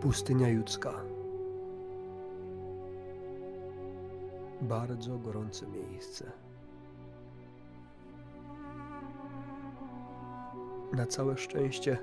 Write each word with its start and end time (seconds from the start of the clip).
Pustynia 0.00 0.48
judzka. 0.48 1.02
Bardzo 4.62 5.18
gorące 5.18 5.66
miejsce. 5.66 6.32
Na 10.92 11.06
całe 11.06 11.38
szczęście 11.38 11.98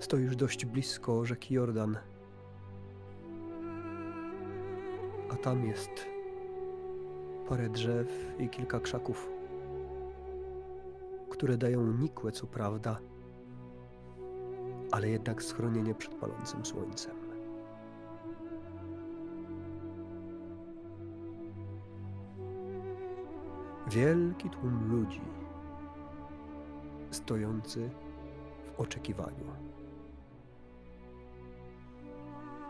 stoisz 0.00 0.36
dość 0.36 0.66
blisko 0.66 1.24
rzeki 1.24 1.54
Jordan. 1.54 1.98
A 5.30 5.36
tam 5.36 5.66
jest 5.66 6.06
parę 7.48 7.68
drzew 7.68 8.34
i 8.38 8.48
kilka 8.48 8.80
krzaków, 8.80 9.30
które 11.30 11.56
dają 11.56 11.86
nikłe, 11.86 12.32
co 12.32 12.46
prawda, 12.46 12.98
ale 14.94 15.08
jednak 15.08 15.42
schronienie 15.42 15.94
przed 15.94 16.14
palącym 16.14 16.64
słońcem. 16.64 17.16
Wielki 23.90 24.50
tłum 24.50 24.90
ludzi 24.90 25.20
stojący 27.10 27.90
w 28.64 28.80
oczekiwaniu. 28.80 29.44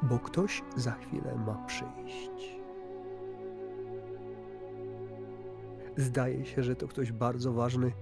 Bo 0.02 0.18
ktoś 0.18 0.62
za 0.76 0.92
chwilę 0.92 1.36
ma 1.46 1.54
przyjść. 1.66 2.60
Zdaje 5.96 6.46
się, 6.46 6.62
że 6.62 6.76
to 6.76 6.88
ktoś 6.88 7.12
bardzo 7.12 7.52
ważny 7.52 7.92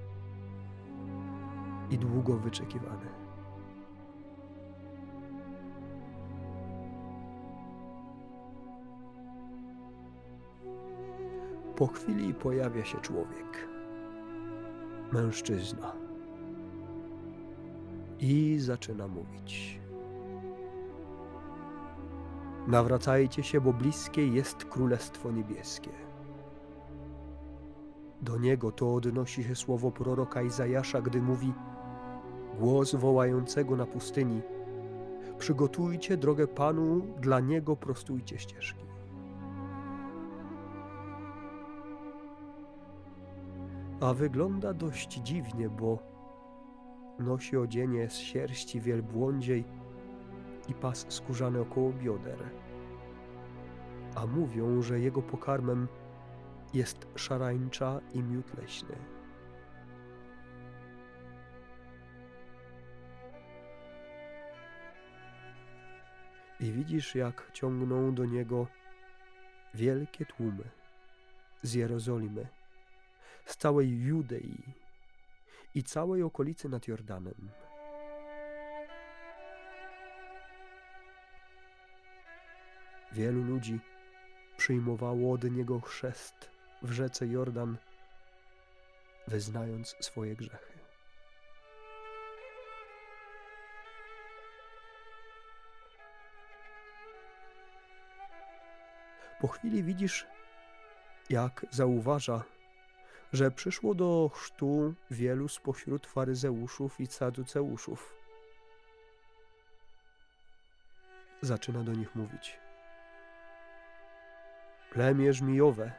i 1.91 1.99
długo 1.99 2.37
wyczekiwany. 2.37 3.22
Po 11.83 11.87
chwili 11.87 12.35
pojawia 12.35 12.85
się 12.85 13.01
człowiek, 13.01 13.69
mężczyzna, 15.13 15.93
i 18.21 18.59
zaczyna 18.59 19.09
mówić. 19.09 19.81
Nawracajcie 22.67 23.43
się, 23.43 23.61
bo 23.61 23.73
bliskie 23.73 24.27
jest 24.27 24.65
Królestwo 24.65 25.31
Niebieskie. 25.31 25.91
Do 28.21 28.39
niego 28.39 28.73
to 28.73 28.95
odnosi 28.95 29.45
się 29.45 29.55
słowo 29.55 29.91
proroka 29.91 30.43
Izajasza, 30.43 31.03
gdy 31.03 31.23
mówi: 31.23 31.53
Głos 32.59 32.95
wołającego 32.95 33.77
na 33.77 33.87
pustyni: 33.87 34.41
Przygotujcie 35.39 36.17
drogę 36.17 36.47
Panu, 36.47 37.01
dla 37.21 37.41
niego 37.41 37.77
prostujcie 37.77 38.39
ścieżki. 38.39 38.82
A 44.03 44.15
wygląda 44.15 44.75
dość 44.75 45.15
dziwnie, 45.15 45.69
bo 45.69 45.99
nosi 47.19 47.57
odzienie 47.57 48.11
z 48.11 48.17
sierści 48.17 48.81
wielbłądziej 48.81 49.65
i 50.69 50.75
pas 50.75 51.07
skórzany 51.09 51.61
około 51.61 51.93
bioder. 51.93 52.39
A 54.15 54.27
mówią, 54.27 54.83
że 54.83 55.01
jego 55.01 55.23
pokarmem 55.23 55.89
jest 56.75 57.07
szarańcza 57.17 58.01
i 58.15 58.23
miód 58.23 58.59
leśny. 58.59 58.97
I 66.61 66.73
widzisz, 66.73 67.15
jak 67.15 67.51
ciągną 67.53 68.15
do 68.15 68.25
niego 68.25 68.67
wielkie 69.75 70.27
tłumy 70.27 70.65
z 71.63 71.75
Jerozolimy, 71.75 72.47
z 73.47 73.57
całej 73.57 74.01
Judei 74.01 74.63
i 75.75 75.83
całej 75.83 76.23
okolicy 76.23 76.69
nad 76.69 76.89
Jordanem. 76.89 77.51
Wielu 83.13 83.43
ludzi 83.43 83.81
przyjmowało 84.57 85.33
od 85.33 85.45
niego 85.45 85.81
chrzest 85.81 86.51
w 86.83 86.93
rzece 86.93 87.27
Jordan, 87.27 87.77
wyznając 89.29 89.97
swoje 90.01 90.37
grzechy. 90.37 90.73
Po 99.41 99.49
chwili 99.49 99.83
widzisz, 99.83 100.27
jak 101.31 101.67
zauważa, 101.71 102.45
że 103.33 103.51
przyszło 103.51 103.95
do 103.95 104.31
chrztu 104.35 104.95
wielu 105.11 105.49
spośród 105.49 106.07
faryzeuszów 106.07 107.01
i 107.01 107.07
saduceuszów. 107.07 108.15
Zaczyna 111.41 111.83
do 111.83 111.93
nich 111.93 112.15
mówić. 112.15 112.59
Plemię 114.93 115.33
żmijowe, 115.33 115.93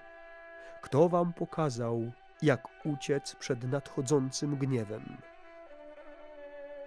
kto 0.82 1.10
wam 1.10 1.34
pokazał, 1.34 2.12
jak 2.42 2.86
uciec 2.86 3.36
przed 3.36 3.64
nadchodzącym 3.64 4.56
gniewem? 4.56 5.18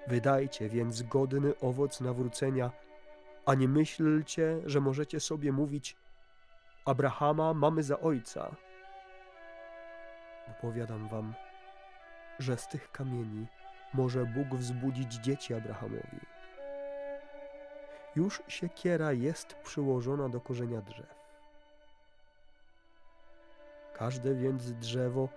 Wydajcie 0.07 0.69
więc 0.69 1.03
godny 1.03 1.59
owoc 1.61 2.01
nawrócenia, 2.01 2.71
a 3.47 3.55
nie 3.55 3.69
myślcie, 3.69 4.61
że 4.65 4.81
możecie 4.81 5.21
sobie 5.21 5.53
mówić: 5.53 5.97
Abrahama 6.85 7.55
mamy 7.55 7.83
za 7.83 8.01
ojca. 8.01 8.57
Opowiadam 10.51 11.09
wam, 11.09 11.35
że 12.39 12.57
z 12.57 12.69
tych 12.69 12.93
kamieni 12.93 13.47
może 13.95 14.27
Bóg 14.27 14.49
wzbudzić 14.49 15.15
dzieci 15.15 15.55
Abrahamowi. 15.55 16.21
Już 18.17 18.43
siekiera 18.49 19.13
jest 19.13 19.55
przyłożona 19.55 20.29
do 20.29 20.41
korzenia 20.41 20.81
drzew. 20.81 21.15
Każde 23.95 24.35
więc 24.35 24.73
drzewo, 24.73 25.29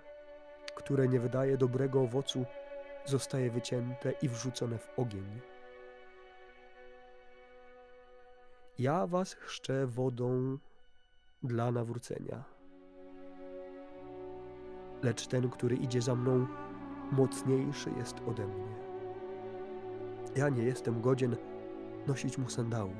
które 0.74 1.08
nie 1.08 1.20
wydaje 1.20 1.56
dobrego 1.56 2.02
owocu, 2.02 2.44
zostaje 3.04 3.50
wycięte 3.50 4.12
i 4.22 4.28
wrzucone 4.28 4.78
w 4.78 4.98
ogień. 4.98 5.40
Ja 8.78 9.06
was 9.06 9.34
chrzczę 9.34 9.86
wodą 9.86 10.58
dla 11.42 11.72
nawrócenia. 11.72 12.59
Lecz 15.02 15.26
ten, 15.26 15.50
który 15.50 15.76
idzie 15.76 16.02
za 16.02 16.14
mną, 16.14 16.46
mocniejszy 17.12 17.90
jest 17.98 18.16
ode 18.26 18.46
mnie. 18.46 18.70
Ja 20.36 20.48
nie 20.48 20.62
jestem 20.62 21.00
godzien 21.00 21.36
nosić 22.06 22.38
mu 22.38 22.48
sandałów. 22.48 22.96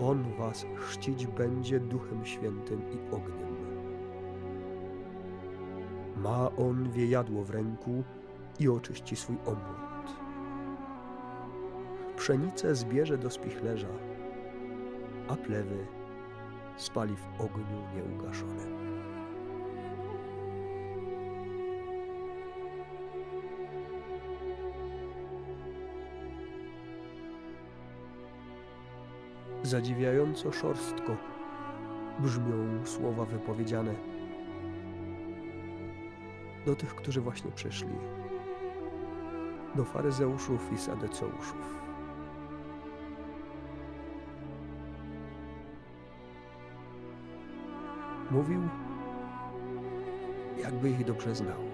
On 0.00 0.24
was 0.38 0.66
chrzcić 0.76 1.26
będzie 1.26 1.80
Duchem 1.80 2.24
Świętym 2.24 2.82
i 2.92 3.14
ogniem. 3.14 3.52
Ma 6.16 6.50
on 6.56 6.90
wiejadło 6.90 7.44
w 7.44 7.50
ręku 7.50 8.02
i 8.60 8.68
oczyści 8.68 9.16
swój 9.16 9.36
omłot. 9.46 10.16
Pszenicę 12.16 12.74
zbierze 12.74 13.18
do 13.18 13.30
spichlerza, 13.30 13.88
a 15.28 15.36
plewy 15.36 15.86
spali 16.76 17.16
w 17.16 17.40
ogniu 17.40 17.78
nieugaszonym. 17.96 18.91
Zadziwiająco 29.62 30.52
szorstko 30.52 31.16
brzmią 32.18 32.86
słowa 32.86 33.24
wypowiedziane 33.24 33.94
do 36.66 36.76
tych, 36.76 36.94
którzy 36.94 37.20
właśnie 37.20 37.50
przyszli, 37.50 37.94
do 39.74 39.84
faryzeuszów 39.84 40.72
i 40.72 40.78
sadeceuszów. 40.78 41.82
Mówił, 48.30 48.60
jakby 50.62 50.90
ich 50.90 51.04
dobrze 51.04 51.34
znał. 51.34 51.71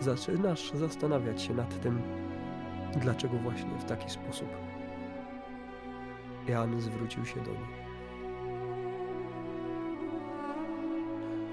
Zaczynasz 0.00 0.72
zastanawiać 0.72 1.42
się 1.42 1.54
nad 1.54 1.80
tym, 1.80 2.02
dlaczego 2.96 3.36
właśnie 3.36 3.78
w 3.78 3.84
taki 3.84 4.10
sposób 4.10 4.48
Jan 6.48 6.80
zwrócił 6.80 7.24
się 7.24 7.40
do 7.40 7.50
nich. 7.50 7.80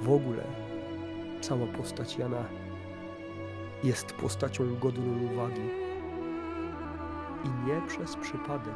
W 0.01 0.11
ogóle 0.11 0.43
cała 1.41 1.67
postać 1.67 2.17
Jana 2.17 2.45
jest 3.83 4.13
postacią 4.13 4.75
godną 4.79 5.33
uwagi. 5.33 5.69
I 7.45 7.67
nie 7.67 7.81
przez 7.87 8.15
przypadek, 8.15 8.75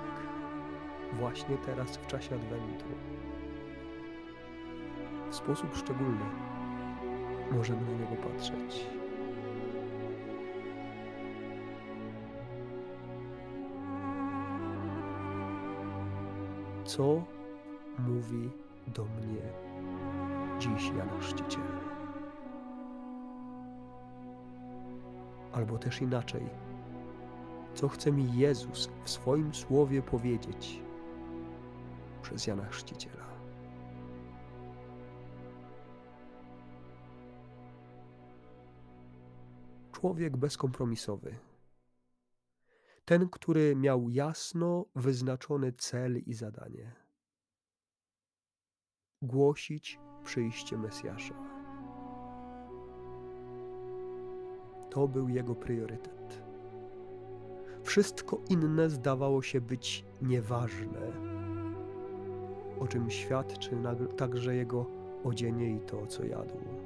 właśnie 1.14 1.58
teraz 1.58 1.98
w 1.98 2.08
czasie 2.08 2.36
Adwentu. 2.36 2.86
W 5.32 5.36
sposób 5.36 5.76
szczególny 5.76 6.26
możemy 7.52 7.82
na 7.82 7.92
niego 7.92 8.16
patrzeć. 8.16 9.00
Co 16.92 17.24
mówi 18.00 18.50
do 18.88 19.06
mnie 19.06 19.42
dziś 20.60 20.92
Jan 20.98 21.20
Chrzciciel? 21.20 21.64
Albo 25.54 25.78
też 25.78 26.02
inaczej, 26.02 26.50
co 27.74 27.88
chce 27.88 28.12
mi 28.12 28.38
Jezus 28.38 28.90
w 29.04 29.10
swoim 29.10 29.54
słowie 29.54 30.02
powiedzieć 30.02 30.82
przez 32.22 32.48
Jana 32.48 32.66
Chrzciciela? 32.66 33.26
Człowiek 39.92 40.38
bezkompromisowy. 40.38 41.50
Ten, 43.06 43.30
który 43.30 43.75
miał 43.75 44.09
jasno 44.09 44.86
wyznaczony 44.95 45.74
cel 45.74 46.18
i 46.18 46.33
zadanie 46.33 47.01
głosić 49.21 50.00
przyjście 50.24 50.77
Mesjasza. 50.77 51.36
To 54.89 55.07
był 55.07 55.30
jego 55.30 55.56
priorytet. 55.56 56.42
Wszystko 57.83 58.42
inne 58.50 58.89
zdawało 58.89 59.42
się 59.42 59.62
być 59.62 60.06
nieważne, 60.21 61.01
o 62.80 62.88
czym 62.88 63.09
świadczy 63.09 63.77
także 64.18 64.56
jego 64.56 64.86
odzienie 65.24 65.75
i 65.75 65.80
to, 65.80 66.07
co 66.07 66.25
jadł. 66.25 66.81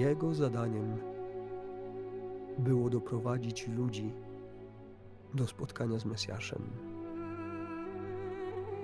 Jego 0.00 0.34
zadaniem 0.34 0.96
było 2.58 2.90
doprowadzić 2.90 3.68
ludzi 3.68 4.12
do 5.34 5.46
spotkania 5.46 5.98
z 5.98 6.04
Mesjaszem, 6.04 6.62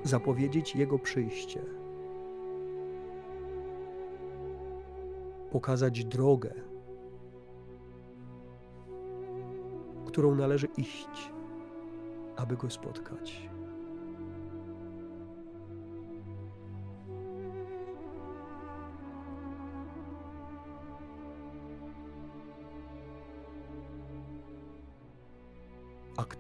zapowiedzieć 0.05 0.77
Jego 0.77 0.99
przyjście, 0.99 1.61
pokazać 5.51 6.05
drogę, 6.05 6.55
którą 10.07 10.35
należy 10.35 10.69
iść, 10.77 11.33
aby 12.37 12.57
Go 12.57 12.71
spotkać. 12.71 13.49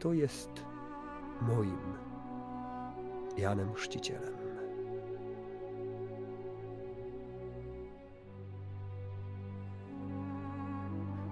Kto 0.06 0.12
jest 0.12 0.64
moim 1.43 1.79
Janem 3.37 3.75
Chrzcicielem? 3.75 4.35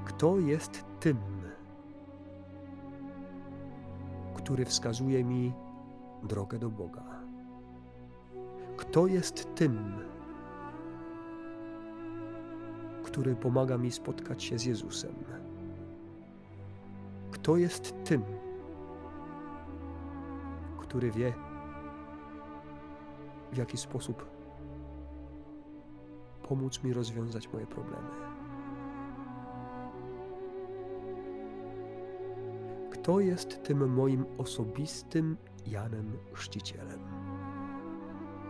Kto 0.05 0.39
jest 0.39 0.85
tym, 1.01 1.19
który 4.35 4.65
wskazuje 4.65 5.25
mi 5.25 5.53
drogę 6.23 6.59
do 6.59 6.71
Boga? 6.71 7.05
Kto 8.77 9.07
jest 9.07 9.55
tym, 9.55 9.93
który 13.05 13.37
pomaga 13.37 13.79
mi 13.79 13.91
spotkać 13.91 14.43
się 14.43 14.59
z 14.59 14.65
Jezusem? 14.65 15.15
Kto 17.31 17.57
jest 17.57 18.05
tym, 18.05 18.23
który 20.95 21.11
wie, 21.11 21.33
w 23.53 23.57
jaki 23.57 23.77
sposób 23.77 24.27
pomóc 26.49 26.83
mi 26.83 26.93
rozwiązać 26.93 27.53
moje 27.53 27.67
problemy? 27.67 28.09
Kto 32.91 33.21
jest 33.21 33.63
tym 33.63 33.95
moim 33.95 34.25
osobistym 34.39 35.37
Janem 35.67 36.19
Chrzcicielem? 36.33 37.01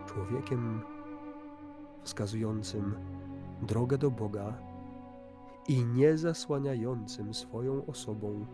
Człowiekiem 0.05 0.81
wskazującym 2.03 2.95
drogę 3.61 3.97
do 3.97 4.11
Boga 4.11 4.53
i 5.67 5.85
nie 5.85 6.17
zasłaniającym 6.17 7.33
swoją 7.33 7.85
osobą 7.85 8.45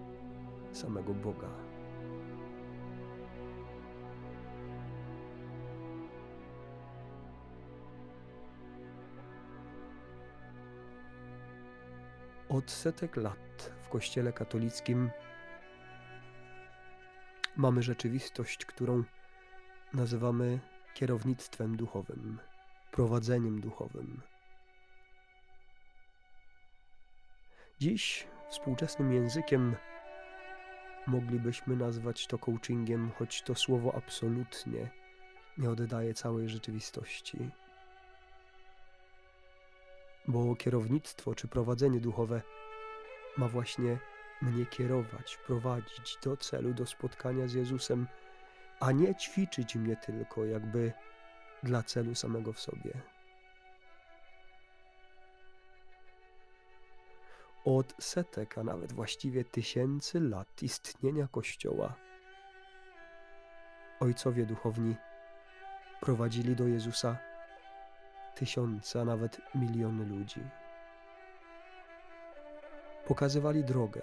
samego 0.72 1.14
Boga. 1.14 1.71
Od 12.52 12.72
setek 12.72 13.16
lat 13.16 13.72
w 13.84 13.90
Kościele 13.90 14.34
katolickim 14.34 15.10
mamy 17.56 17.84
rzeczywistość, 17.84 18.66
którą 18.66 19.04
nazywamy 19.94 20.60
kierownictwem 20.94 21.78
duchowym, 21.78 22.40
prowadzeniem 22.92 23.62
duchowym. 23.62 24.22
Dziś 27.80 28.28
współczesnym 28.50 29.14
językiem 29.14 29.76
moglibyśmy 31.08 31.76
nazwać 31.76 32.28
to 32.28 32.38
coachingiem, 32.38 33.12
choć 33.12 33.42
to 33.42 33.56
słowo 33.56 33.96
absolutnie 33.96 34.90
nie 35.58 35.70
oddaje 35.70 36.14
całej 36.14 36.50
rzeczywistości. 36.50 37.52
Bo 40.28 40.56
kierownictwo 40.56 41.36
czy 41.36 41.48
prowadzenie 41.48 42.00
duchowe 42.00 42.42
ma 43.38 43.48
właśnie 43.48 43.98
mnie 44.42 44.66
kierować, 44.66 45.38
prowadzić 45.38 46.18
do 46.24 46.38
celu, 46.38 46.74
do 46.74 46.86
spotkania 46.86 47.48
z 47.48 47.54
Jezusem, 47.54 48.08
a 48.80 48.92
nie 48.92 49.16
ćwiczyć 49.16 49.76
mnie 49.76 49.96
tylko 49.96 50.46
jakby 50.46 50.94
dla 51.64 51.84
celu 51.84 52.16
samego 52.16 52.54
w 52.54 52.60
sobie. 52.60 52.92
Od 57.66 57.94
setek, 58.00 58.58
a 58.58 58.64
nawet 58.64 58.94
właściwie 58.94 59.46
tysięcy 59.46 60.20
lat 60.20 60.64
istnienia 60.64 61.28
Kościoła, 61.28 61.96
ojcowie 64.00 64.46
duchowni 64.46 64.96
prowadzili 66.00 66.56
do 66.56 66.68
Jezusa 66.68 67.31
tysiące, 68.42 69.02
a 69.02 69.06
nawet 69.06 69.42
miliony 69.56 70.06
ludzi. 70.06 70.42
Pokazywali 73.08 73.64
drogę, 73.64 74.02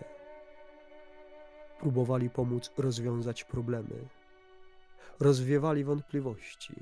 próbowali 1.79 2.31
pomóc 2.31 2.73
rozwiązać 2.79 3.45
problemy, 3.45 4.09
rozwiewali 5.21 5.85
wątpliwości. 5.85 6.75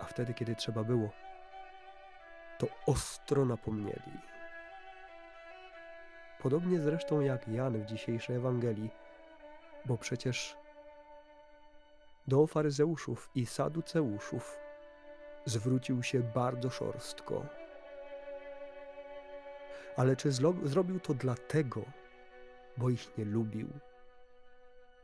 A 0.00 0.04
wtedy, 0.04 0.34
kiedy 0.34 0.56
trzeba 0.56 0.84
było, 0.84 1.10
to 2.58 2.66
ostro 2.86 3.44
napomnieli. 3.44 4.12
Podobnie 6.42 6.80
zresztą 6.80 7.20
jak 7.20 7.48
Jan 7.48 7.82
w 7.82 7.86
dzisiejszej 7.86 8.36
Ewangelii, 8.36 8.90
bo 9.84 9.98
przecież 9.98 10.56
do 12.26 12.46
faryzeuszów 12.46 13.30
i 13.34 13.46
saduceuszów 13.46 14.67
zwrócił 15.48 16.02
się 16.02 16.20
bardzo 16.20 16.70
szorstko. 16.70 17.46
Ale 19.96 20.16
czy 20.16 20.32
zrobił 20.62 21.00
to 21.00 21.14
dlatego, 21.14 21.82
bo 22.76 22.90
ich 22.90 23.18
nie 23.18 23.24
lubił, 23.24 23.68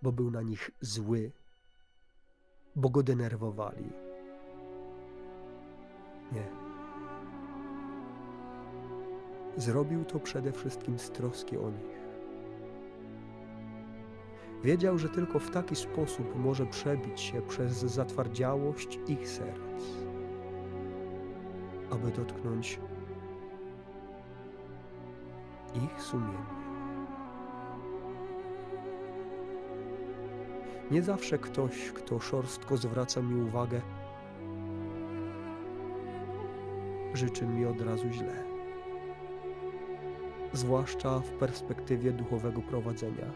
bo 0.02 0.12
był 0.12 0.30
na 0.30 0.42
nich 0.42 0.70
zły, 0.80 1.30
bo 2.76 2.88
go 2.88 3.02
denerwowali? 3.02 3.92
Nie. 6.32 6.46
Zrobił 9.56 10.04
to 10.04 10.20
przede 10.20 10.52
wszystkim 10.52 10.98
z 10.98 11.10
troski 11.10 11.56
o 11.56 11.70
nich. 11.70 12.04
Wiedział, 14.64 14.98
że 14.98 15.08
tylko 15.08 15.38
w 15.38 15.50
taki 15.50 15.76
sposób 15.76 16.36
może 16.36 16.66
przebić 16.66 17.20
się 17.20 17.42
przez 17.42 17.72
zatwardziałość 17.72 18.98
ich 19.08 19.28
serc, 19.28 19.84
aby 21.90 22.10
dotknąć 22.10 22.80
ich 25.74 26.02
sumienia. 26.02 26.64
Nie 30.90 31.02
zawsze 31.02 31.38
ktoś, 31.38 31.92
kto 31.92 32.20
szorstko 32.20 32.76
zwraca 32.76 33.22
mi 33.22 33.42
uwagę, 33.42 33.80
życzy 37.14 37.46
mi 37.46 37.66
od 37.66 37.80
razu 37.80 38.08
źle. 38.10 38.44
Zwłaszcza 40.52 41.18
w 41.18 41.30
perspektywie 41.30 42.12
duchowego 42.12 42.62
prowadzenia. 42.62 43.26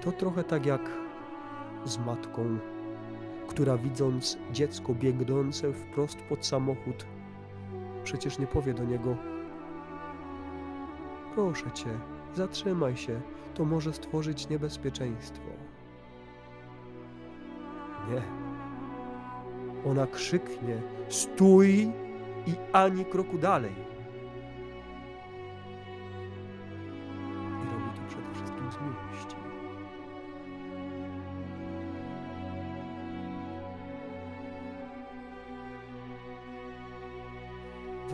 To 0.00 0.12
trochę 0.12 0.44
tak 0.44 0.66
jak 0.66 0.90
z 1.84 1.98
matką, 1.98 2.58
która 3.48 3.78
widząc 3.78 4.38
dziecko 4.52 4.94
biegnące 4.94 5.72
wprost 5.72 6.16
pod 6.22 6.46
samochód, 6.46 7.06
przecież 8.04 8.38
nie 8.38 8.46
powie 8.46 8.74
do 8.74 8.84
niego: 8.84 9.16
Proszę 11.34 11.70
cię, 11.70 11.90
zatrzymaj 12.34 12.96
się, 12.96 13.20
to 13.54 13.64
może 13.64 13.92
stworzyć 13.92 14.48
niebezpieczeństwo. 14.48 15.44
Nie. 18.10 18.22
Ona 19.90 20.06
krzyknie: 20.06 20.82
Stój 21.08 21.92
i 22.46 22.54
ani 22.72 23.04
kroku 23.04 23.38
dalej. 23.38 23.95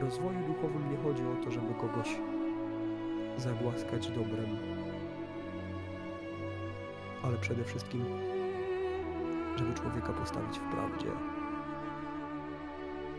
Rozwoju 0.02 0.46
duchowym 0.46 0.90
nie 0.90 0.96
chodzi 0.96 1.22
o 1.22 1.44
to, 1.44 1.50
żeby 1.50 1.74
kogoś 1.74 2.16
zagłaskać 3.36 4.08
dobrem, 4.08 4.58
ale 7.22 7.38
przede 7.38 7.64
wszystkim, 7.64 8.04
żeby 9.56 9.74
człowieka 9.74 10.12
postawić 10.12 10.58
w 10.58 10.74
prawdzie. 10.74 11.10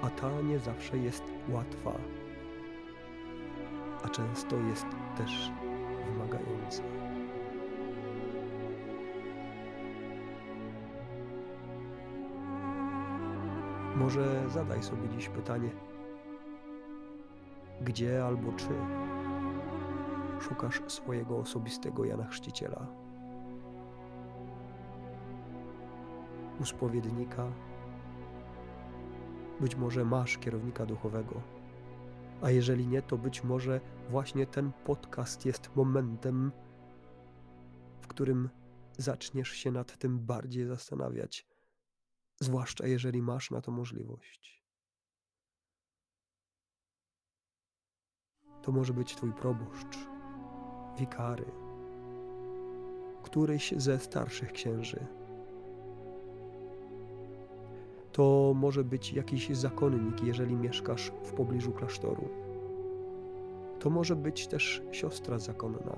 A 0.01 0.09
ta 0.09 0.41
nie 0.41 0.59
zawsze 0.59 0.97
jest 0.97 1.23
łatwa, 1.49 1.91
a 4.05 4.09
często 4.09 4.55
jest 4.55 4.85
też 5.17 5.51
wymagająca. 6.05 6.83
Może 13.95 14.49
zadaj 14.49 14.83
sobie 14.83 15.09
dziś 15.09 15.29
pytanie, 15.29 15.69
gdzie 17.83 18.25
albo 18.25 18.53
czy 18.53 18.69
szukasz 20.41 20.81
swojego 20.87 21.37
osobistego 21.37 22.05
Jana 22.05 22.27
Chrzciciela? 22.27 22.87
U 26.61 26.65
spowiednika? 26.65 27.51
Być 29.59 29.75
może 29.75 30.05
masz 30.05 30.37
kierownika 30.37 30.85
duchowego, 30.85 31.41
a 32.41 32.51
jeżeli 32.51 32.87
nie, 32.87 33.01
to 33.01 33.17
być 33.17 33.43
może 33.43 33.81
właśnie 34.09 34.45
ten 34.45 34.71
podcast 34.85 35.45
jest 35.45 35.75
momentem, 35.75 36.51
w 38.01 38.07
którym 38.07 38.49
zaczniesz 38.97 39.49
się 39.49 39.71
nad 39.71 39.97
tym 39.97 40.19
bardziej 40.19 40.65
zastanawiać, 40.65 41.47
zwłaszcza 42.39 42.87
jeżeli 42.87 43.21
masz 43.21 43.51
na 43.51 43.61
to 43.61 43.71
możliwość. 43.71 44.62
To 48.63 48.71
może 48.71 48.93
być 48.93 49.15
Twój 49.15 49.31
proboszcz, 49.31 49.97
wikary, 50.97 51.45
któryś 53.23 53.73
ze 53.77 53.99
starszych 53.99 54.51
księży. 54.51 55.05
To 58.11 58.53
może 58.55 58.83
być 58.83 59.13
jakiś 59.13 59.49
zakonnik, 59.49 60.23
jeżeli 60.23 60.55
mieszkasz 60.55 61.11
w 61.23 61.31
pobliżu 61.31 61.71
klasztoru. 61.71 62.29
To 63.79 63.89
może 63.89 64.15
być 64.15 64.47
też 64.47 64.81
siostra 64.91 65.39
zakonna. 65.39 65.95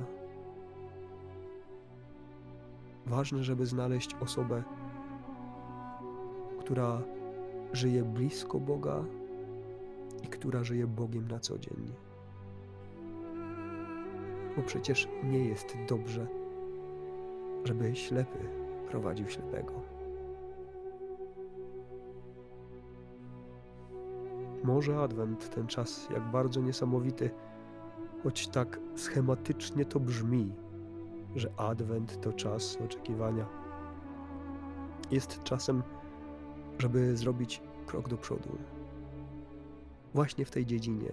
Ważne, 3.05 3.43
żeby 3.43 3.65
znaleźć 3.65 4.15
osobę, 4.22 4.63
która 6.60 7.01
żyje 7.74 8.03
blisko 8.03 8.60
Boga 8.60 9.03
i 10.24 10.27
która 10.27 10.63
żyje 10.63 10.88
Bogiem 10.88 11.27
na 11.27 11.39
co 11.39 11.60
dzień 11.60 11.91
bo 14.56 14.62
przecież 14.64 15.08
nie 15.24 15.40
jest 15.40 15.78
dobrze, 15.88 16.28
żeby 17.64 17.96
ślepy 17.96 18.40
prowadził 18.90 19.30
ślepego. 19.30 19.74
Może 24.64 25.00
Adwent, 25.00 25.50
ten 25.50 25.68
czas 25.68 26.08
jak 26.14 26.24
bardzo 26.32 26.62
niesamowity, 26.62 27.30
choć 28.24 28.48
tak 28.48 28.80
schematycznie 28.96 29.86
to 29.86 30.00
brzmi, 30.00 30.54
że 31.36 31.50
Adwent 31.58 32.22
to 32.22 32.34
czas 32.34 32.78
oczekiwania. 32.86 33.46
Jest 35.12 35.44
czasem, 35.44 35.84
żeby 36.80 37.18
zrobić 37.18 37.62
krok 37.86 38.10
do 38.10 38.18
przodu. 38.18 38.50
Właśnie 40.14 40.46
w 40.46 40.52
tej 40.52 40.66
dziedzinie 40.66 41.10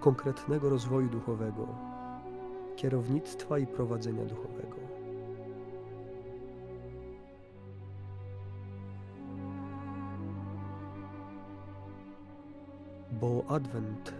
konkretnego 0.00 0.70
rozwoju 0.70 1.08
duchowego, 1.08 1.89
kierownictwa 2.80 3.58
i 3.58 3.66
prowadzenia 3.66 4.24
duchowego. 4.24 4.76
Bo 13.12 13.44
Adwent 13.48 14.14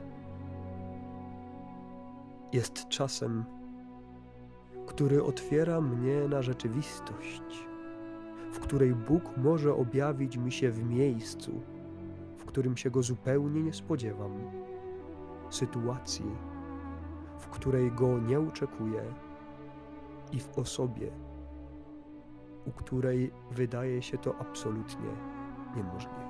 jest 2.52 2.88
czasem, 2.88 3.44
który 4.86 5.24
otwiera 5.24 5.80
mnie 5.80 6.28
na 6.28 6.42
rzeczywistość, 6.42 7.66
w 8.52 8.60
której 8.60 8.94
Bóg 8.94 9.36
może 9.36 9.74
objawić 9.74 10.36
mi 10.36 10.52
się 10.52 10.70
w 10.70 10.84
miejscu, 10.84 11.60
w 12.38 12.44
którym 12.44 12.76
się 12.76 12.90
go 12.90 13.02
zupełnie 13.02 13.62
nie 13.62 13.72
spodziewam, 13.72 14.32
sytuacji, 15.50 16.49
w 17.40 17.48
której 17.48 17.92
go 17.92 18.18
nie 18.18 18.40
oczekuję 18.40 19.02
i 20.32 20.40
w 20.40 20.58
osobie, 20.58 21.10
u 22.66 22.72
której 22.72 23.32
wydaje 23.50 24.02
się 24.02 24.18
to 24.18 24.34
absolutnie 24.38 25.10
niemożliwe. 25.76 26.29